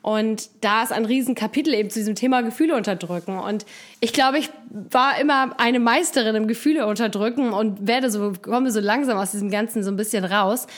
Und 0.00 0.48
da 0.62 0.82
ist 0.82 0.92
ein 0.92 1.04
Riesenkapitel 1.04 1.74
eben 1.74 1.90
zu 1.90 1.98
diesem 1.98 2.14
Thema 2.14 2.40
Gefühle 2.40 2.74
unterdrücken. 2.74 3.38
Und 3.38 3.66
ich 4.00 4.14
glaube, 4.14 4.38
ich 4.38 4.50
war 4.70 5.20
immer 5.20 5.58
eine 5.58 5.80
Meisterin 5.80 6.36
im 6.36 6.46
Gefühle 6.46 6.86
unterdrücken 6.86 7.52
und 7.52 7.86
werde 7.86 8.10
so, 8.10 8.32
komme 8.40 8.70
so 8.70 8.80
langsam 8.80 9.18
aus 9.18 9.32
diesem 9.32 9.50
Ganzen 9.50 9.82
so 9.82 9.90
ein 9.90 9.96
bisschen 9.96 10.24
raus. 10.24 10.68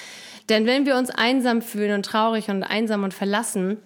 Denn 0.48 0.66
wenn 0.66 0.86
wir 0.86 0.96
uns 0.96 1.10
einsam 1.10 1.62
fühlen 1.62 1.94
und 1.94 2.06
traurig 2.06 2.48
und 2.48 2.62
einsam 2.62 3.04
und 3.04 3.12
verlassen, 3.12 3.78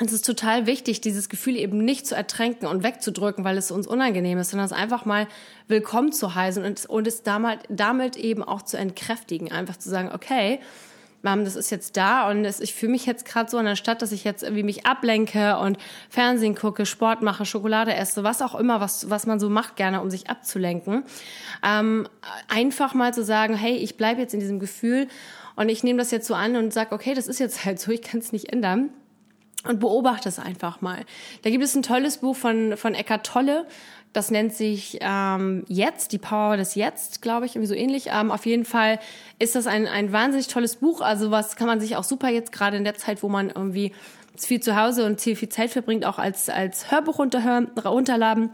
es 0.00 0.12
ist 0.12 0.24
total 0.24 0.66
wichtig, 0.66 1.02
dieses 1.02 1.28
Gefühl 1.28 1.56
eben 1.56 1.84
nicht 1.84 2.06
zu 2.06 2.14
ertränken 2.14 2.66
und 2.66 2.82
wegzudrücken, 2.82 3.44
weil 3.44 3.58
es 3.58 3.70
uns 3.70 3.86
unangenehm 3.86 4.38
ist, 4.38 4.50
sondern 4.50 4.64
es 4.64 4.72
einfach 4.72 5.04
mal 5.04 5.28
willkommen 5.68 6.12
zu 6.12 6.34
heißen 6.34 6.64
und, 6.64 6.86
und 6.86 7.06
es 7.06 7.22
damit, 7.22 7.60
damit 7.68 8.16
eben 8.16 8.42
auch 8.42 8.62
zu 8.62 8.78
entkräftigen. 8.78 9.52
Einfach 9.52 9.76
zu 9.76 9.90
sagen, 9.90 10.10
okay, 10.14 10.60
Mom, 11.22 11.44
das 11.44 11.56
ist 11.56 11.70
jetzt 11.70 11.96
da 11.96 12.28
und 12.30 12.42
das, 12.42 12.58
ich 12.58 12.74
fühle 12.74 12.92
mich 12.92 13.06
jetzt 13.06 13.24
gerade 13.24 13.48
so, 13.48 13.58
anstatt 13.58 14.02
dass 14.02 14.12
ich 14.12 14.24
jetzt 14.24 14.42
irgendwie 14.42 14.64
mich 14.64 14.86
ablenke 14.86 15.56
und 15.58 15.78
Fernsehen 16.08 16.54
gucke, 16.54 16.84
Sport 16.84 17.22
mache, 17.22 17.44
Schokolade 17.44 17.94
esse, 17.94 18.24
was 18.24 18.42
auch 18.42 18.56
immer, 18.56 18.80
was, 18.80 19.08
was 19.08 19.26
man 19.26 19.38
so 19.38 19.48
macht 19.48 19.76
gerne, 19.76 20.00
um 20.00 20.10
sich 20.10 20.30
abzulenken, 20.30 21.04
ähm, 21.62 22.08
einfach 22.48 22.94
mal 22.94 23.14
zu 23.14 23.22
sagen, 23.22 23.54
hey, 23.54 23.76
ich 23.76 23.96
bleibe 23.96 24.20
jetzt 24.20 24.34
in 24.34 24.40
diesem 24.40 24.58
Gefühl 24.58 25.06
und 25.56 25.68
ich 25.68 25.82
nehme 25.84 25.98
das 25.98 26.10
jetzt 26.10 26.26
so 26.26 26.34
an 26.34 26.56
und 26.56 26.72
sage, 26.72 26.94
okay, 26.94 27.14
das 27.14 27.28
ist 27.28 27.40
jetzt 27.40 27.64
halt 27.64 27.80
so, 27.80 27.90
ich 27.90 28.02
kann 28.02 28.20
es 28.20 28.32
nicht 28.32 28.52
ändern. 28.52 28.90
Und 29.64 29.78
beobachte 29.78 30.28
es 30.28 30.40
einfach 30.40 30.80
mal. 30.80 31.04
Da 31.42 31.50
gibt 31.50 31.62
es 31.62 31.76
ein 31.76 31.84
tolles 31.84 32.18
Buch 32.18 32.34
von, 32.34 32.76
von 32.76 32.96
Eckart 32.96 33.24
Tolle. 33.24 33.64
Das 34.12 34.32
nennt 34.32 34.52
sich 34.52 34.98
ähm, 35.00 35.64
Jetzt, 35.68 36.10
die 36.10 36.18
Power 36.18 36.56
des 36.56 36.74
Jetzt, 36.74 37.22
glaube 37.22 37.46
ich, 37.46 37.54
irgendwie 37.54 37.68
so 37.68 37.74
ähnlich. 37.74 38.08
Ähm, 38.12 38.32
auf 38.32 38.44
jeden 38.44 38.64
Fall 38.64 38.98
ist 39.38 39.54
das 39.54 39.68
ein, 39.68 39.86
ein 39.86 40.12
wahnsinnig 40.12 40.48
tolles 40.48 40.76
Buch. 40.76 41.00
Also 41.00 41.30
was 41.30 41.54
kann 41.54 41.68
man 41.68 41.78
sich 41.78 41.94
auch 41.94 42.02
super 42.02 42.28
jetzt 42.28 42.50
gerade 42.50 42.76
in 42.76 42.82
der 42.82 42.96
Zeit, 42.96 43.22
wo 43.22 43.28
man 43.28 43.50
irgendwie 43.50 43.92
viel 44.36 44.60
zu 44.60 44.76
Hause 44.76 45.06
und 45.06 45.20
viel, 45.20 45.36
viel 45.36 45.48
Zeit 45.48 45.70
verbringt, 45.70 46.04
auch 46.04 46.18
als, 46.18 46.48
als 46.48 46.90
Hörbuch 46.90 47.18
runterhören, 47.18 47.70
runterladen. 47.84 48.50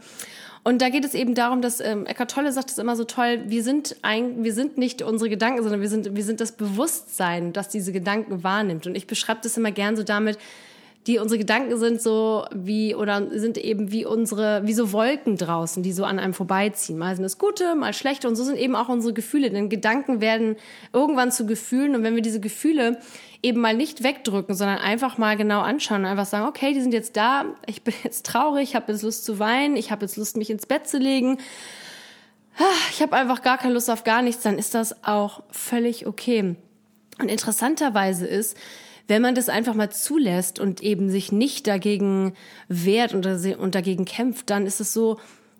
Und 0.63 0.81
da 0.81 0.89
geht 0.89 1.05
es 1.05 1.13
eben 1.13 1.35
darum, 1.35 1.61
dass 1.61 1.79
ähm, 1.79 2.05
Eckart 2.05 2.31
Tolle 2.31 2.51
sagt 2.51 2.69
es 2.69 2.77
immer 2.77 2.95
so 2.95 3.05
toll, 3.05 3.43
wir 3.47 3.63
sind 3.63 3.95
ein, 4.01 4.43
wir 4.43 4.53
sind 4.53 4.77
nicht 4.77 5.01
unsere 5.01 5.29
Gedanken, 5.29 5.63
sondern 5.63 5.81
wir 5.81 5.89
sind, 5.89 6.15
wir 6.15 6.23
sind 6.23 6.41
das 6.41 6.51
Bewusstsein, 6.51 7.53
das 7.53 7.69
diese 7.69 7.91
Gedanken 7.91 8.43
wahrnimmt. 8.43 8.85
Und 8.85 8.95
ich 8.95 9.07
beschreibe 9.07 9.39
das 9.41 9.57
immer 9.57 9.71
gern 9.71 9.95
so 9.95 10.03
damit, 10.03 10.37
die 11.07 11.17
unsere 11.17 11.39
Gedanken 11.39 11.77
sind 11.77 12.01
so 12.01 12.45
wie 12.53 12.93
oder 12.93 13.29
sind 13.31 13.57
eben 13.57 13.91
wie 13.91 14.05
unsere 14.05 14.61
wie 14.65 14.73
so 14.73 14.91
Wolken 14.91 15.37
draußen, 15.37 15.81
die 15.81 15.93
so 15.93 16.03
an 16.03 16.19
einem 16.19 16.33
vorbeiziehen. 16.33 16.99
Mal 16.99 17.15
sind 17.15 17.25
es 17.25 17.37
gute, 17.37 17.73
mal 17.75 17.93
schlechte 17.93 18.27
und 18.27 18.35
so 18.35 18.43
sind 18.43 18.57
eben 18.57 18.75
auch 18.75 18.89
unsere 18.89 19.13
Gefühle, 19.13 19.49
denn 19.49 19.69
Gedanken 19.69 20.19
werden 20.19 20.57
irgendwann 20.91 21.31
zu 21.31 21.45
Gefühlen 21.45 21.95
und 21.95 22.03
wenn 22.03 22.15
wir 22.15 22.21
diese 22.21 22.41
Gefühle 22.41 22.99
eben 23.41 23.61
mal 23.61 23.75
nicht 23.75 24.03
wegdrücken, 24.03 24.55
sondern 24.55 24.79
einfach 24.79 25.17
mal 25.17 25.37
genau 25.37 25.61
anschauen 25.61 26.01
und 26.01 26.07
einfach 26.07 26.25
sagen, 26.25 26.47
okay, 26.47 26.73
die 26.73 26.81
sind 26.81 26.93
jetzt 26.93 27.15
da, 27.15 27.45
ich 27.65 27.83
bin 27.83 27.93
jetzt 28.03 28.25
traurig, 28.25 28.69
ich 28.69 28.75
habe 28.75 28.91
jetzt 28.91 29.01
Lust 29.01 29.25
zu 29.25 29.39
weinen, 29.39 29.77
ich 29.77 29.91
habe 29.91 30.05
jetzt 30.05 30.17
Lust 30.17 30.37
mich 30.37 30.49
ins 30.49 30.65
Bett 30.65 30.87
zu 30.87 30.97
legen. 30.97 31.37
Ah, 32.57 32.89
ich 32.91 33.01
habe 33.01 33.15
einfach 33.15 33.41
gar 33.41 33.57
keine 33.57 33.73
Lust 33.73 33.89
auf 33.89 34.03
gar 34.03 34.21
nichts, 34.21 34.43
dann 34.43 34.57
ist 34.57 34.75
das 34.75 35.03
auch 35.05 35.43
völlig 35.51 36.05
okay. 36.05 36.55
Und 37.19 37.29
interessanterweise 37.29 38.27
ist, 38.27 38.57
wenn 39.07 39.21
man 39.21 39.35
das 39.35 39.49
einfach 39.49 39.73
mal 39.73 39.89
zulässt 39.89 40.59
und 40.59 40.81
eben 40.81 41.09
sich 41.09 41.31
nicht 41.31 41.65
dagegen 41.67 42.33
wehrt 42.67 43.13
und, 43.13 43.25
und 43.25 43.75
dagegen 43.75 44.05
kämpft, 44.05 44.49
dann 44.49 44.67
ist 44.67 44.79
es 44.79 44.93
so, 44.93 45.17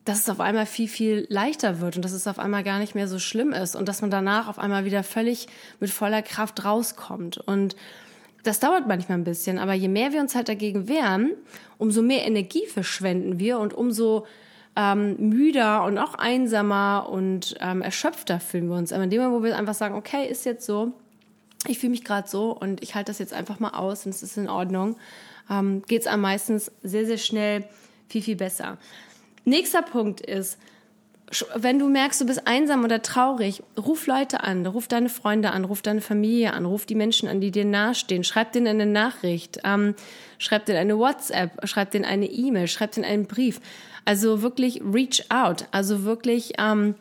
dass 0.09 0.21
es 0.21 0.29
auf 0.29 0.39
einmal 0.39 0.65
viel, 0.65 0.87
viel 0.87 1.27
leichter 1.29 1.81
wird 1.81 1.95
und 1.95 2.03
dass 2.03 2.13
es 2.13 2.25
auf 2.25 2.39
einmal 2.39 2.63
gar 2.63 2.79
nicht 2.79 2.95
mehr 2.95 3.07
so 3.07 3.19
schlimm 3.19 3.53
ist 3.53 3.75
und 3.75 3.87
dass 3.87 4.01
man 4.01 4.09
danach 4.09 4.47
auf 4.47 4.57
einmal 4.57 4.83
wieder 4.83 5.03
völlig 5.03 5.47
mit 5.79 5.91
voller 5.91 6.23
Kraft 6.23 6.65
rauskommt. 6.65 7.37
Und 7.37 7.75
das 8.41 8.59
dauert 8.59 8.87
manchmal 8.87 9.19
ein 9.19 9.23
bisschen, 9.23 9.59
aber 9.59 9.73
je 9.73 9.87
mehr 9.87 10.11
wir 10.11 10.19
uns 10.19 10.33
halt 10.33 10.49
dagegen 10.49 10.87
wehren, 10.87 11.33
umso 11.77 12.01
mehr 12.01 12.25
Energie 12.25 12.65
verschwenden 12.65 13.37
wir 13.37 13.59
und 13.59 13.71
umso 13.71 14.25
ähm, 14.75 15.15
müder 15.29 15.83
und 15.83 15.99
auch 15.99 16.15
einsamer 16.15 17.07
und 17.11 17.55
ähm, 17.59 17.83
erschöpfter 17.83 18.39
fühlen 18.39 18.67
wir 18.67 18.77
uns. 18.77 18.91
Aber 18.91 19.03
in 19.03 19.11
dem 19.11 19.21
Moment, 19.21 19.39
wo 19.39 19.45
wir 19.45 19.55
einfach 19.55 19.75
sagen, 19.75 19.93
okay, 19.93 20.27
ist 20.27 20.43
jetzt 20.43 20.65
so, 20.65 20.91
ich 21.67 21.77
fühle 21.77 21.91
mich 21.91 22.03
gerade 22.03 22.27
so 22.27 22.51
und 22.51 22.81
ich 22.81 22.95
halte 22.95 23.11
das 23.11 23.19
jetzt 23.19 23.33
einfach 23.33 23.59
mal 23.59 23.75
aus 23.75 24.07
und 24.07 24.15
es 24.15 24.23
ist 24.23 24.37
in 24.37 24.49
Ordnung, 24.49 24.95
ähm, 25.51 25.83
geht 25.85 26.01
es 26.01 26.07
am 26.07 26.21
meistens 26.21 26.71
sehr, 26.81 27.05
sehr 27.05 27.17
schnell 27.19 27.63
viel, 28.07 28.23
viel 28.23 28.37
besser. 28.37 28.79
Nächster 29.45 29.81
Punkt 29.81 30.21
ist, 30.21 30.57
wenn 31.55 31.77
du 31.77 31.87
merkst, 31.87 32.21
du 32.21 32.25
bist 32.25 32.47
einsam 32.47 32.83
oder 32.83 33.01
traurig, 33.01 33.61
ruf 33.77 34.07
Leute 34.07 34.43
an, 34.43 34.65
ruf 34.65 34.87
deine 34.87 35.09
Freunde 35.09 35.51
an, 35.51 35.63
ruf 35.63 35.81
deine 35.81 36.01
Familie 36.01 36.53
an, 36.53 36.65
ruf 36.65 36.85
die 36.85 36.95
Menschen 36.95 37.29
an, 37.29 37.39
die 37.39 37.51
dir 37.51 37.65
nahestehen, 37.65 38.23
schreib 38.23 38.51
denen 38.51 38.67
eine 38.67 38.85
Nachricht, 38.87 39.59
ähm, 39.63 39.95
schreib 40.39 40.65
denen 40.65 40.79
eine 40.79 40.97
WhatsApp, 40.97 41.51
schreib 41.67 41.91
denen 41.91 42.05
eine 42.05 42.25
E-Mail, 42.25 42.67
schreib 42.67 42.91
denen 42.93 43.05
einen 43.05 43.27
Brief. 43.27 43.61
Also 44.05 44.41
wirklich 44.41 44.81
reach 44.81 45.25
out, 45.29 45.67
also 45.71 46.03
wirklich 46.03 46.53
ähm, 46.57 46.95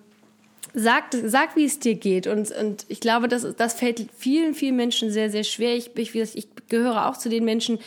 sag, 0.74 1.04
sag, 1.24 1.56
wie 1.56 1.64
es 1.64 1.78
dir 1.78 1.94
geht. 1.94 2.26
Und, 2.26 2.50
und 2.52 2.86
ich 2.88 3.00
glaube, 3.00 3.28
das, 3.28 3.46
das 3.56 3.74
fällt 3.74 4.06
vielen, 4.16 4.54
vielen 4.54 4.76
Menschen 4.76 5.10
sehr, 5.10 5.30
sehr 5.30 5.44
schwer. 5.44 5.76
Ich, 5.76 5.96
ich, 5.96 6.14
ich 6.14 6.48
gehöre 6.68 7.08
auch 7.08 7.16
zu 7.16 7.28
den 7.28 7.44
Menschen, 7.44 7.78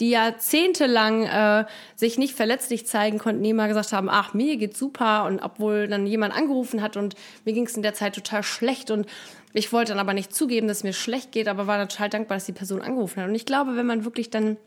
die 0.00 0.10
jahrzehntelang 0.10 1.24
äh, 1.24 1.64
sich 1.94 2.18
nicht 2.18 2.34
verletzlich 2.34 2.86
zeigen 2.86 3.18
konnten, 3.18 3.42
die 3.42 3.50
immer 3.50 3.68
gesagt 3.68 3.92
haben, 3.92 4.08
ach, 4.10 4.34
mir 4.34 4.56
geht's 4.56 4.78
super. 4.78 5.24
Und 5.24 5.40
obwohl 5.40 5.88
dann 5.88 6.06
jemand 6.06 6.34
angerufen 6.34 6.82
hat 6.82 6.96
und 6.96 7.14
mir 7.44 7.52
ging 7.52 7.66
es 7.66 7.76
in 7.76 7.82
der 7.82 7.94
Zeit 7.94 8.14
total 8.14 8.42
schlecht 8.42 8.90
und 8.90 9.06
ich 9.52 9.72
wollte 9.72 9.92
dann 9.92 9.98
aber 9.98 10.12
nicht 10.12 10.34
zugeben, 10.34 10.68
dass 10.68 10.84
mir 10.84 10.92
schlecht 10.92 11.32
geht, 11.32 11.48
aber 11.48 11.66
war 11.66 11.88
total 11.88 12.10
dankbar, 12.10 12.36
dass 12.36 12.44
die 12.44 12.52
Person 12.52 12.82
angerufen 12.82 13.22
hat. 13.22 13.28
Und 13.30 13.34
ich 13.34 13.46
glaube, 13.46 13.74
wenn 13.76 13.86
man 13.86 14.04
wirklich 14.04 14.28
dann 14.28 14.58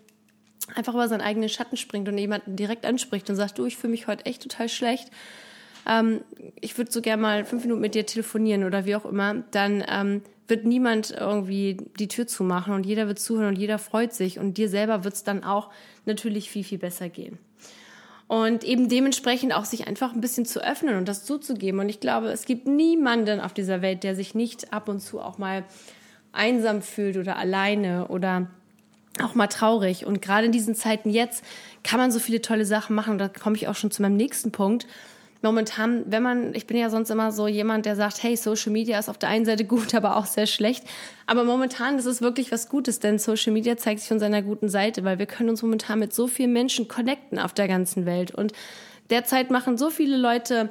einfach 0.76 0.96
über 0.96 1.08
seinen 1.08 1.22
eigenen 1.22 1.50
Schatten 1.50 1.78
springt 1.78 2.08
und 2.10 2.18
jemanden 2.18 2.56
direkt 2.56 2.86
anspricht 2.86 3.30
und 3.30 3.36
sagt, 3.36 3.60
du, 3.60 3.66
ich 3.66 3.78
fühle 3.78 3.92
mich 3.92 4.08
heute 4.08 4.26
echt 4.26 4.42
total 4.42 4.68
schlecht, 4.68 5.12
ähm, 5.88 6.22
ich 6.60 6.78
würde 6.78 6.92
so 6.92 7.02
gerne 7.02 7.22
mal 7.22 7.46
fünf 7.46 7.64
Minuten 7.64 7.82
mit 7.82 7.96
dir 7.96 8.06
telefonieren 8.06 8.64
oder 8.64 8.86
wie 8.86 8.96
auch 8.96 9.06
immer, 9.06 9.44
dann 9.52 9.84
ähm, 9.88 10.22
wird 10.48 10.66
niemand 10.66 11.12
irgendwie 11.12 11.78
die 12.00 12.08
Tür 12.08 12.28
zumachen 12.28 12.74
und 12.74 12.86
jeder 12.86 13.08
wird 13.08 13.20
zuhören 13.20 13.50
und 13.50 13.58
jeder 13.58 13.78
freut 13.78 14.14
sich 14.14 14.40
und 14.40 14.58
dir 14.58 14.70
selber 14.70 15.04
wird 15.04 15.14
es 15.14 15.24
dann 15.24 15.44
auch 15.44 15.70
natürlich 16.06 16.50
viel, 16.50 16.64
viel 16.64 16.80
besser 16.80 17.10
gehen. 17.10 17.38
Und 18.28 18.64
eben 18.64 18.90
dementsprechend 18.90 19.54
auch 19.54 19.66
sich 19.66 19.88
einfach 19.88 20.14
ein 20.14 20.22
bisschen 20.22 20.46
zu 20.46 20.64
öffnen 20.64 20.98
und 20.98 21.08
das 21.08 21.26
zuzugeben. 21.26 21.80
Und 21.80 21.90
ich 21.90 22.00
glaube, 22.00 22.28
es 22.28 22.46
gibt 22.46 22.68
niemanden 22.68 23.40
auf 23.40 23.54
dieser 23.54 23.82
Welt, 23.82 24.04
der 24.04 24.16
sich 24.16 24.36
nicht 24.36 24.72
ab 24.72 24.88
und 24.88 25.00
zu 25.00 25.20
auch 25.20 25.40
mal 25.40 25.66
einsam 26.32 26.84
fühlt 26.84 27.18
oder 27.18 27.38
alleine 27.38 28.08
oder 28.08 28.48
auch 29.24 29.34
mal 29.34 29.48
traurig. 29.48 30.06
Und 30.06 30.22
gerade 30.22 30.46
in 30.46 30.52
diesen 30.52 30.76
Zeiten 30.76 31.10
jetzt 31.10 31.44
kann 31.84 32.00
man 32.00 32.12
so 32.12 32.20
viele 32.20 32.40
tolle 32.40 32.66
Sachen 32.66 32.96
machen. 32.96 33.14
Und 33.14 33.18
da 33.18 33.30
komme 33.30 33.56
ich 33.56 33.68
auch 33.68 33.76
schon 33.76 33.90
zu 33.90 34.04
meinem 34.04 34.18
nächsten 34.18 34.52
Punkt 34.52 34.86
momentan, 35.42 36.04
wenn 36.08 36.24
man, 36.24 36.54
ich 36.54 36.68
bin 36.68 36.78
ja 36.78 36.90
sonst 36.90 37.10
immer 37.10 37.32
so 37.32 37.48
jemand, 37.48 37.86
der 37.86 37.96
sagt, 37.96 38.24
hey, 38.24 38.36
Social 38.36 38.72
Media 38.72 39.00
ist 39.00 39.10
auf 39.10 39.18
der 39.18 39.30
einen 39.30 39.46
Seite 39.46 39.66
gut, 39.66 39.94
aber 39.96 40.18
auch 40.18 40.26
sehr 40.26 40.48
schlecht. 40.48 40.84
Aber 41.26 41.44
momentan 41.44 41.98
ist 41.98 42.06
es 42.06 42.22
wirklich 42.22 42.52
was 42.52 42.70
Gutes, 42.70 43.00
denn 43.00 43.20
Social 43.20 43.54
Media 43.54 43.78
zeigt 43.78 44.02
sich 44.02 44.10
von 44.10 44.20
seiner 44.20 44.42
guten 44.42 44.70
Seite, 44.70 45.04
weil 45.04 45.20
wir 45.20 45.26
können 45.26 45.50
uns 45.50 45.62
momentan 45.62 46.00
mit 46.00 46.14
so 46.14 46.28
vielen 46.28 46.54
Menschen 46.54 46.88
connecten 46.88 47.40
auf 47.40 47.54
der 47.54 47.68
ganzen 47.68 48.06
Welt. 48.06 48.34
Und 48.34 48.54
derzeit 49.10 49.50
machen 49.52 49.78
so 49.78 49.90
viele 49.90 50.18
Leute 50.18 50.70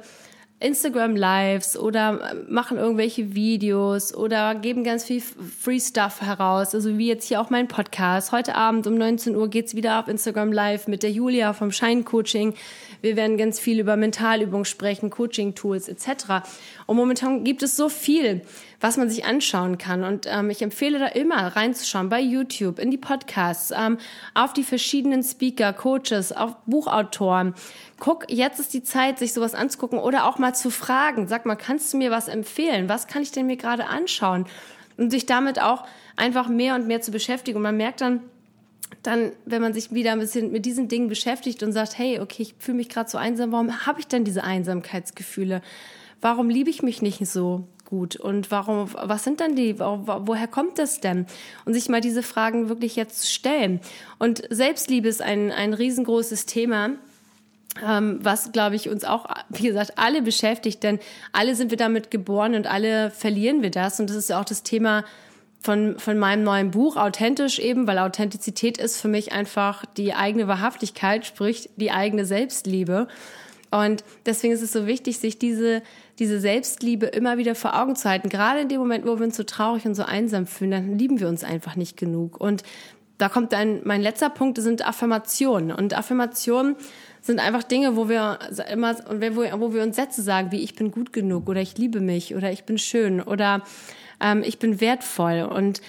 Instagram 0.61 1.15
Lives 1.15 1.77
oder 1.77 2.35
machen 2.49 2.77
irgendwelche 2.77 3.33
Videos 3.33 4.13
oder 4.13 4.55
geben 4.55 4.83
ganz 4.83 5.05
viel 5.05 5.21
Free 5.21 5.79
Stuff 5.79 6.19
heraus. 6.21 6.75
Also 6.75 6.97
wie 6.97 7.07
jetzt 7.07 7.27
hier 7.27 7.39
auch 7.39 7.49
mein 7.49 7.69
Podcast. 7.69 8.33
Heute 8.33 8.55
Abend 8.55 8.85
um 8.85 8.95
19 8.95 9.37
Uhr 9.37 9.49
geht's 9.49 9.73
wieder 9.73 9.99
auf 9.99 10.09
Instagram 10.09 10.51
Live 10.51 10.89
mit 10.89 11.01
der 11.01 11.11
Julia 11.11 11.53
vom 11.53 11.71
Shine 11.71 12.03
Coaching. 12.03 12.55
Wir 13.01 13.15
werden 13.15 13.37
ganz 13.37 13.57
viel 13.57 13.79
über 13.79 13.95
Mentalübungen 13.95 14.65
sprechen, 14.65 15.09
Coaching-Tools 15.09 15.87
etc. 15.87 16.43
Und 16.85 16.97
momentan 16.97 17.45
gibt 17.45 17.63
es 17.63 17.77
so 17.77 17.87
viel, 17.87 18.41
was 18.81 18.97
man 18.97 19.09
sich 19.09 19.23
anschauen 19.23 19.77
kann. 19.77 20.03
Und 20.03 20.25
ähm, 20.29 20.49
ich 20.49 20.61
empfehle 20.61 20.99
da 20.99 21.07
immer 21.07 21.55
reinzuschauen 21.55 22.09
bei 22.09 22.19
YouTube, 22.19 22.79
in 22.79 22.91
die 22.91 22.97
Podcasts, 22.97 23.71
ähm, 23.71 23.97
auf 24.33 24.51
die 24.51 24.63
verschiedenen 24.63 25.23
Speaker, 25.23 25.71
Coaches, 25.71 26.33
auf 26.33 26.55
Buchautoren. 26.65 27.53
Guck, 27.99 28.31
jetzt 28.31 28.59
ist 28.59 28.73
die 28.73 28.83
Zeit, 28.83 29.19
sich 29.19 29.33
sowas 29.33 29.53
anzugucken 29.53 29.99
oder 29.99 30.25
auch 30.25 30.37
mal 30.37 30.55
zu 30.55 30.69
fragen. 30.69 31.27
Sag 31.27 31.45
mal, 31.45 31.55
kannst 31.55 31.93
du 31.93 31.97
mir 31.97 32.11
was 32.11 32.27
empfehlen? 32.27 32.89
Was 32.89 33.07
kann 33.07 33.21
ich 33.21 33.31
denn 33.31 33.45
mir 33.45 33.57
gerade 33.57 33.87
anschauen? 33.87 34.45
Und 34.97 35.11
sich 35.11 35.25
damit 35.25 35.61
auch 35.61 35.85
einfach 36.15 36.47
mehr 36.47 36.75
und 36.75 36.87
mehr 36.87 37.01
zu 37.01 37.11
beschäftigen. 37.11 37.57
Und 37.57 37.63
man 37.63 37.77
merkt 37.77 38.01
dann, 38.01 38.21
dann, 39.03 39.31
wenn 39.45 39.61
man 39.61 39.73
sich 39.73 39.93
wieder 39.93 40.11
ein 40.11 40.19
bisschen 40.19 40.51
mit 40.51 40.65
diesen 40.65 40.87
Dingen 40.87 41.07
beschäftigt 41.07 41.63
und 41.63 41.71
sagt, 41.71 41.97
hey, 41.97 42.19
okay, 42.19 42.43
ich 42.43 42.55
fühle 42.59 42.77
mich 42.77 42.89
gerade 42.89 43.09
so 43.09 43.17
einsam, 43.17 43.51
warum 43.51 43.85
habe 43.85 43.99
ich 43.99 44.07
denn 44.07 44.23
diese 44.23 44.43
Einsamkeitsgefühle? 44.43 45.61
Warum 46.21 46.49
liebe 46.49 46.69
ich 46.69 46.81
mich 46.83 47.01
nicht 47.01 47.25
so 47.25 47.67
gut? 47.85 48.17
Und 48.17 48.51
warum, 48.51 48.89
was 48.93 49.23
sind 49.23 49.39
dann 49.39 49.55
die, 49.55 49.79
woher 49.79 50.47
kommt 50.47 50.79
das 50.79 50.99
denn? 50.99 51.27
Und 51.65 51.73
sich 51.73 51.87
mal 51.87 52.01
diese 52.01 52.23
Fragen 52.23 52.67
wirklich 52.67 52.95
jetzt 52.95 53.31
stellen. 53.31 53.79
Und 54.17 54.43
Selbstliebe 54.49 55.07
ist 55.07 55.21
ein, 55.21 55.51
ein 55.51 55.73
riesengroßes 55.73 56.45
Thema. 56.45 56.91
Ähm, 57.85 58.19
was, 58.21 58.51
glaube 58.51 58.75
ich, 58.75 58.89
uns 58.89 59.03
auch, 59.03 59.25
wie 59.49 59.67
gesagt, 59.67 59.93
alle 59.97 60.21
beschäftigt, 60.21 60.83
denn 60.83 60.99
alle 61.31 61.55
sind 61.55 61.69
wir 61.69 61.77
damit 61.77 62.11
geboren 62.11 62.55
und 62.55 62.67
alle 62.67 63.11
verlieren 63.11 63.61
wir 63.61 63.71
das. 63.71 63.99
Und 63.99 64.09
das 64.09 64.17
ist 64.17 64.29
ja 64.29 64.39
auch 64.41 64.45
das 64.45 64.63
Thema 64.63 65.05
von, 65.61 65.99
von 65.99 66.17
meinem 66.17 66.43
neuen 66.43 66.71
Buch, 66.71 66.97
authentisch 66.97 67.59
eben, 67.59 67.85
weil 67.85 67.99
Authentizität 67.99 68.77
ist 68.77 68.99
für 68.99 69.07
mich 69.07 69.33
einfach 69.33 69.85
die 69.85 70.13
eigene 70.13 70.47
Wahrhaftigkeit, 70.47 71.25
sprich 71.25 71.69
die 71.75 71.91
eigene 71.91 72.25
Selbstliebe. 72.25 73.07
Und 73.71 74.03
deswegen 74.25 74.53
ist 74.53 74.61
es 74.61 74.71
so 74.71 74.87
wichtig, 74.87 75.19
sich 75.19 75.37
diese, 75.37 75.83
diese 76.17 76.39
Selbstliebe 76.39 77.05
immer 77.05 77.37
wieder 77.37 77.55
vor 77.55 77.79
Augen 77.79 77.95
zu 77.95 78.09
halten. 78.09 78.29
Gerade 78.29 78.61
in 78.61 78.69
dem 78.69 78.79
Moment, 78.79 79.05
wo 79.05 79.19
wir 79.19 79.25
uns 79.25 79.37
so 79.37 79.43
traurig 79.43 79.85
und 79.85 79.95
so 79.95 80.03
einsam 80.03 80.47
fühlen, 80.47 80.71
dann 80.71 80.97
lieben 80.97 81.19
wir 81.19 81.27
uns 81.27 81.43
einfach 81.43 81.75
nicht 81.75 81.97
genug. 81.97 82.39
Und 82.39 82.63
da 83.19 83.29
kommt 83.29 83.53
dann, 83.53 83.81
mein 83.83 84.01
letzter 84.01 84.29
Punkt 84.29 84.57
sind 84.59 84.87
Affirmationen. 84.87 85.71
Und 85.71 85.95
Affirmationen 85.95 86.77
sind 87.21 87.39
einfach 87.39 87.63
Dinge, 87.63 87.95
wo 87.95 88.09
wir 88.09 88.39
immer, 88.71 88.95
wo 89.59 89.73
wir 89.73 89.83
uns 89.83 89.95
Sätze 89.95 90.21
sagen, 90.21 90.51
wie 90.51 90.63
ich 90.63 90.75
bin 90.75 90.91
gut 90.91 91.13
genug 91.13 91.49
oder 91.49 91.61
ich 91.61 91.77
liebe 91.77 91.99
mich 91.99 92.35
oder 92.35 92.51
ich 92.51 92.63
bin 92.63 92.77
schön 92.77 93.21
oder 93.21 93.63
ähm, 94.21 94.43
ich 94.45 94.59
bin 94.59 94.81
wertvoll. 94.81 95.41
Und 95.41 95.81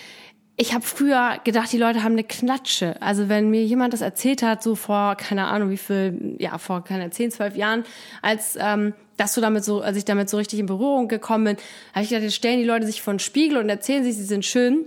ich 0.57 0.75
habe 0.75 0.85
früher 0.85 1.39
gedacht, 1.43 1.73
die 1.73 1.79
Leute 1.79 2.03
haben 2.03 2.13
eine 2.13 2.25
Knatsche. 2.25 3.01
Also 3.01 3.29
wenn 3.29 3.49
mir 3.49 3.65
jemand 3.65 3.95
das 3.95 4.03
erzählt 4.03 4.43
hat, 4.43 4.63
so 4.63 4.75
vor, 4.75 5.17
keine 5.17 5.47
Ahnung, 5.47 5.71
wie 5.71 5.79
viel, 5.79 6.37
ja, 6.39 6.59
vor 6.59 6.85
keine 6.85 7.11
10, 7.11 7.31
12 7.31 7.57
Jahren, 7.57 7.85
als 8.21 8.57
ähm, 8.61 8.93
dass 9.17 9.35
du 9.35 9.41
damit 9.41 9.65
so, 9.65 9.81
als 9.81 9.97
ich 9.97 10.05
damit 10.05 10.29
so 10.29 10.37
richtig 10.37 10.59
in 10.59 10.67
Berührung 10.67 11.09
gekommen 11.09 11.45
bin, 11.45 11.57
habe 11.95 12.03
ich 12.03 12.11
gedacht, 12.11 12.25
jetzt 12.25 12.35
stellen 12.35 12.59
die 12.59 12.67
Leute 12.67 12.87
sich 12.87 13.03
vor 13.03 13.15
den 13.15 13.21
Spiegel 13.21 13.59
und 13.59 13.69
erzählen 13.69 14.05
sich, 14.05 14.17
sie 14.17 14.25
sind 14.25 14.45
schön. 14.45 14.85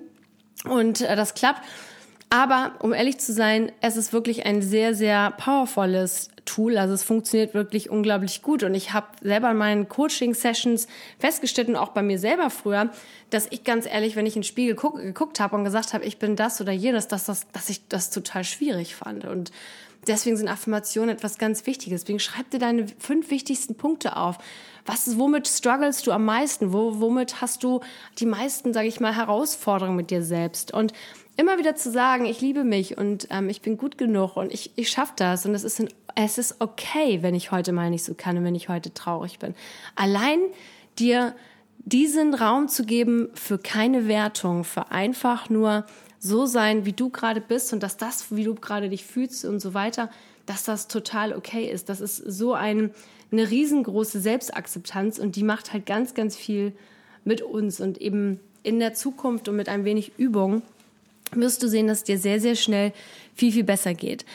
Und 0.65 1.01
äh, 1.01 1.15
das 1.15 1.33
klappt. 1.33 1.61
Aber 2.29 2.73
um 2.79 2.93
ehrlich 2.93 3.19
zu 3.19 3.31
sein, 3.31 3.71
es 3.81 3.95
ist 3.95 4.11
wirklich 4.11 4.45
ein 4.45 4.63
sehr, 4.63 4.95
sehr 4.95 5.31
powervolles 5.31 6.29
Tool. 6.45 6.77
Also 6.77 6.93
es 6.93 7.03
funktioniert 7.03 7.53
wirklich 7.53 7.89
unglaublich 7.89 8.41
gut. 8.41 8.63
Und 8.63 8.75
ich 8.75 8.93
habe 8.93 9.07
selber 9.21 9.51
in 9.51 9.57
meinen 9.57 9.89
Coaching-Sessions 9.89 10.87
festgestellt 11.19 11.69
und 11.69 11.75
auch 11.75 11.89
bei 11.89 12.01
mir 12.01 12.19
selber 12.19 12.49
früher, 12.49 12.89
dass 13.29 13.47
ich 13.49 13.63
ganz 13.63 13.85
ehrlich, 13.85 14.15
wenn 14.15 14.25
ich 14.25 14.35
in 14.35 14.41
den 14.41 14.47
Spiegel 14.47 14.75
guck, 14.75 14.97
geguckt 14.97 15.39
habe 15.39 15.55
und 15.55 15.63
gesagt 15.63 15.93
habe, 15.93 16.05
ich 16.05 16.19
bin 16.19 16.35
das 16.35 16.61
oder 16.61 16.71
jenes, 16.71 17.07
dass, 17.07 17.25
das, 17.25 17.47
dass 17.51 17.69
ich 17.69 17.87
das 17.87 18.09
total 18.09 18.43
schwierig 18.43 18.95
fand. 18.95 19.25
Und 19.25 19.51
deswegen 20.07 20.37
sind 20.37 20.47
Affirmationen 20.47 21.15
etwas 21.15 21.37
ganz 21.37 21.65
Wichtiges. 21.65 22.01
Deswegen 22.01 22.19
schreib 22.19 22.49
dir 22.49 22.59
deine 22.59 22.87
fünf 22.99 23.29
wichtigsten 23.31 23.75
Punkte 23.75 24.17
auf. 24.17 24.37
Was 24.85 25.17
womit 25.17 25.47
struggles 25.47 26.01
du 26.01 26.11
am 26.11 26.25
meisten? 26.25 26.73
Wo, 26.73 26.99
womit 26.99 27.41
hast 27.41 27.63
du 27.63 27.81
die 28.19 28.25
meisten, 28.25 28.73
sage 28.73 28.87
ich 28.87 28.99
mal, 28.99 29.15
Herausforderungen 29.15 29.95
mit 29.95 30.11
dir 30.11 30.23
selbst? 30.23 30.73
Und 30.73 30.93
immer 31.37 31.57
wieder 31.57 31.75
zu 31.75 31.91
sagen, 31.91 32.25
ich 32.25 32.41
liebe 32.41 32.63
mich 32.63 32.97
und 32.97 33.27
ähm, 33.31 33.49
ich 33.49 33.61
bin 33.61 33.77
gut 33.77 33.97
genug 33.97 34.35
und 34.35 34.53
ich, 34.53 34.71
ich 34.75 34.89
schaffe 34.89 35.13
das 35.15 35.45
und 35.45 35.55
es 35.55 35.63
ist, 35.63 35.79
ein, 35.79 35.89
es 36.15 36.37
ist 36.37 36.55
okay, 36.59 37.21
wenn 37.21 37.35
ich 37.35 37.51
heute 37.51 37.71
mal 37.71 37.89
nicht 37.89 38.03
so 38.03 38.13
kann 38.13 38.37
und 38.37 38.43
wenn 38.43 38.55
ich 38.55 38.69
heute 38.69 38.93
traurig 38.93 39.39
bin. 39.39 39.55
Allein 39.95 40.39
dir 40.99 41.35
diesen 41.79 42.33
Raum 42.33 42.67
zu 42.67 42.85
geben 42.85 43.29
für 43.33 43.57
keine 43.57 44.07
Wertung, 44.07 44.63
für 44.63 44.91
einfach 44.91 45.49
nur 45.49 45.85
so 46.19 46.45
sein, 46.45 46.85
wie 46.85 46.93
du 46.93 47.09
gerade 47.09 47.41
bist 47.41 47.73
und 47.73 47.83
dass 47.83 47.97
das, 47.97 48.33
wie 48.33 48.45
du 48.45 48.55
gerade 48.55 48.89
dich 48.89 49.03
fühlst 49.05 49.43
und 49.43 49.59
so 49.59 49.73
weiter, 49.73 50.09
dass 50.45 50.63
das 50.63 50.87
total 50.87 51.33
okay 51.33 51.69
ist. 51.69 51.89
Das 51.89 51.99
ist 51.99 52.17
so 52.17 52.53
ein, 52.53 52.91
eine 53.31 53.49
riesengroße 53.49 54.21
Selbstakzeptanz 54.21 55.19
und 55.19 55.35
die 55.35 55.43
macht 55.43 55.73
halt 55.73 55.85
ganz, 55.85 56.13
ganz 56.13 56.35
viel 56.35 56.73
mit 57.25 57.41
uns 57.41 57.81
und 57.81 57.99
eben 57.99 58.39
in 58.63 58.79
der 58.79 58.93
Zukunft 58.93 59.49
und 59.49 59.57
mit 59.57 59.67
ein 59.67 59.83
wenig 59.83 60.13
Übung 60.17 60.61
wirst 61.31 61.63
du 61.63 61.67
sehen, 61.67 61.87
dass 61.87 61.99
es 61.99 62.03
dir 62.03 62.17
sehr, 62.17 62.39
sehr 62.39 62.55
schnell 62.55 62.93
viel, 63.35 63.51
viel 63.51 63.63
besser 63.63 63.93
geht. 63.93 64.25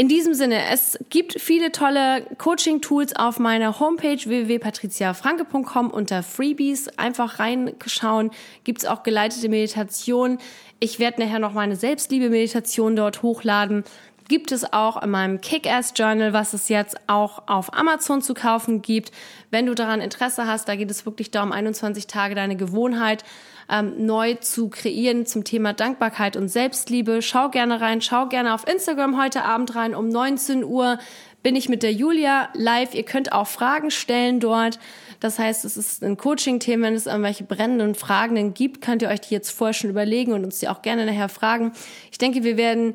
In 0.00 0.08
diesem 0.08 0.32
Sinne, 0.32 0.64
es 0.72 0.98
gibt 1.10 1.38
viele 1.38 1.72
tolle 1.72 2.24
Coaching-Tools 2.38 3.16
auf 3.16 3.38
meiner 3.38 3.80
Homepage 3.80 4.16
www.patriziafranke.com 4.16 5.90
unter 5.90 6.22
Freebies. 6.22 6.88
Einfach 6.96 7.38
reinschauen. 7.38 8.30
Gibt 8.64 8.78
es 8.78 8.86
auch 8.86 9.02
geleitete 9.02 9.50
Meditation. 9.50 10.38
Ich 10.78 11.00
werde 11.00 11.20
nachher 11.20 11.38
noch 11.38 11.52
meine 11.52 11.76
Selbstliebe-Meditation 11.76 12.96
dort 12.96 13.20
hochladen. 13.20 13.84
Gibt 14.26 14.52
es 14.52 14.72
auch 14.72 15.02
in 15.02 15.10
meinem 15.10 15.42
Kick-Ass-Journal, 15.42 16.32
was 16.32 16.54
es 16.54 16.70
jetzt 16.70 16.96
auch 17.06 17.42
auf 17.46 17.74
Amazon 17.74 18.22
zu 18.22 18.32
kaufen 18.32 18.80
gibt. 18.80 19.12
Wenn 19.50 19.66
du 19.66 19.74
daran 19.74 20.00
Interesse 20.00 20.46
hast, 20.46 20.66
da 20.66 20.76
geht 20.76 20.90
es 20.90 21.04
wirklich 21.04 21.30
darum, 21.30 21.52
21 21.52 22.06
Tage 22.06 22.34
deine 22.34 22.56
Gewohnheit 22.56 23.22
ähm, 23.70 24.04
neu 24.04 24.34
zu 24.34 24.68
kreieren 24.68 25.26
zum 25.26 25.44
Thema 25.44 25.72
Dankbarkeit 25.72 26.36
und 26.36 26.48
Selbstliebe. 26.48 27.22
Schau 27.22 27.48
gerne 27.48 27.80
rein, 27.80 28.00
schau 28.00 28.26
gerne 28.26 28.54
auf 28.54 28.66
Instagram 28.66 29.20
heute 29.22 29.44
Abend 29.44 29.74
rein. 29.76 29.94
Um 29.94 30.08
19 30.08 30.64
Uhr 30.64 30.98
bin 31.42 31.56
ich 31.56 31.68
mit 31.68 31.82
der 31.82 31.92
Julia 31.92 32.48
live. 32.54 32.94
Ihr 32.94 33.04
könnt 33.04 33.32
auch 33.32 33.46
Fragen 33.46 33.90
stellen 33.90 34.40
dort. 34.40 34.78
Das 35.20 35.38
heißt, 35.38 35.64
es 35.64 35.76
ist 35.76 36.02
ein 36.02 36.16
Coaching-Thema. 36.16 36.86
Wenn 36.86 36.94
es 36.94 37.06
irgendwelche 37.06 37.44
brennenden 37.44 37.94
Fragen 37.94 38.54
gibt, 38.54 38.82
könnt 38.82 39.02
ihr 39.02 39.08
euch 39.08 39.20
die 39.20 39.34
jetzt 39.34 39.50
vorher 39.50 39.74
schon 39.74 39.90
überlegen 39.90 40.32
und 40.32 40.44
uns 40.44 40.58
die 40.58 40.68
auch 40.68 40.82
gerne 40.82 41.06
nachher 41.06 41.28
fragen. 41.28 41.72
Ich 42.10 42.18
denke, 42.18 42.42
wir 42.42 42.56
werden 42.56 42.94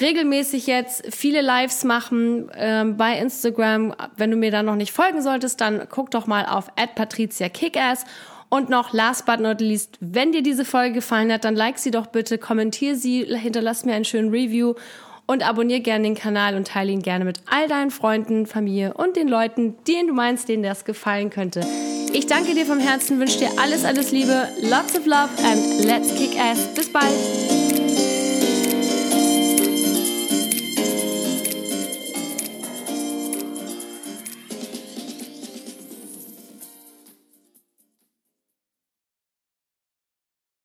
regelmäßig 0.00 0.66
jetzt 0.66 1.14
viele 1.14 1.42
Lives 1.42 1.84
machen 1.84 2.50
ähm, 2.54 2.96
bei 2.96 3.18
Instagram. 3.18 3.94
Wenn 4.16 4.30
du 4.30 4.36
mir 4.36 4.50
da 4.50 4.62
noch 4.62 4.76
nicht 4.76 4.92
folgen 4.92 5.20
solltest, 5.22 5.60
dann 5.60 5.86
guck 5.90 6.10
doch 6.10 6.26
mal 6.26 6.46
auf 6.46 6.70
@patriziakickass 6.76 8.04
und 8.52 8.68
noch 8.68 8.92
last 8.92 9.24
but 9.24 9.40
not 9.40 9.62
least, 9.62 9.96
wenn 10.00 10.32
dir 10.32 10.42
diese 10.42 10.66
Folge 10.66 10.96
gefallen 10.96 11.32
hat, 11.32 11.44
dann 11.44 11.56
like 11.56 11.78
sie 11.78 11.90
doch 11.90 12.08
bitte, 12.08 12.36
kommentier 12.36 12.96
sie, 12.96 13.24
hinterlass 13.24 13.86
mir 13.86 13.94
einen 13.94 14.04
schönen 14.04 14.28
Review 14.28 14.74
und 15.24 15.42
abonniere 15.42 15.80
gerne 15.80 16.04
den 16.04 16.14
Kanal 16.14 16.54
und 16.54 16.66
teile 16.68 16.92
ihn 16.92 17.00
gerne 17.00 17.24
mit 17.24 17.40
all 17.46 17.66
deinen 17.66 17.90
Freunden, 17.90 18.44
Familie 18.44 18.92
und 18.92 19.16
den 19.16 19.26
Leuten, 19.26 19.76
denen 19.88 20.08
du 20.08 20.12
meinst, 20.12 20.50
denen 20.50 20.62
das 20.62 20.84
gefallen 20.84 21.30
könnte. 21.30 21.66
Ich 22.12 22.26
danke 22.26 22.52
dir 22.52 22.66
vom 22.66 22.78
Herzen, 22.78 23.18
wünsche 23.18 23.38
dir 23.38 23.48
alles, 23.58 23.86
alles 23.86 24.12
Liebe, 24.12 24.46
lots 24.60 24.98
of 24.98 25.06
love 25.06 25.30
and 25.46 25.86
let's 25.86 26.14
kick 26.14 26.38
ass. 26.38 26.74
Bis 26.74 26.92
bald! 26.92 28.01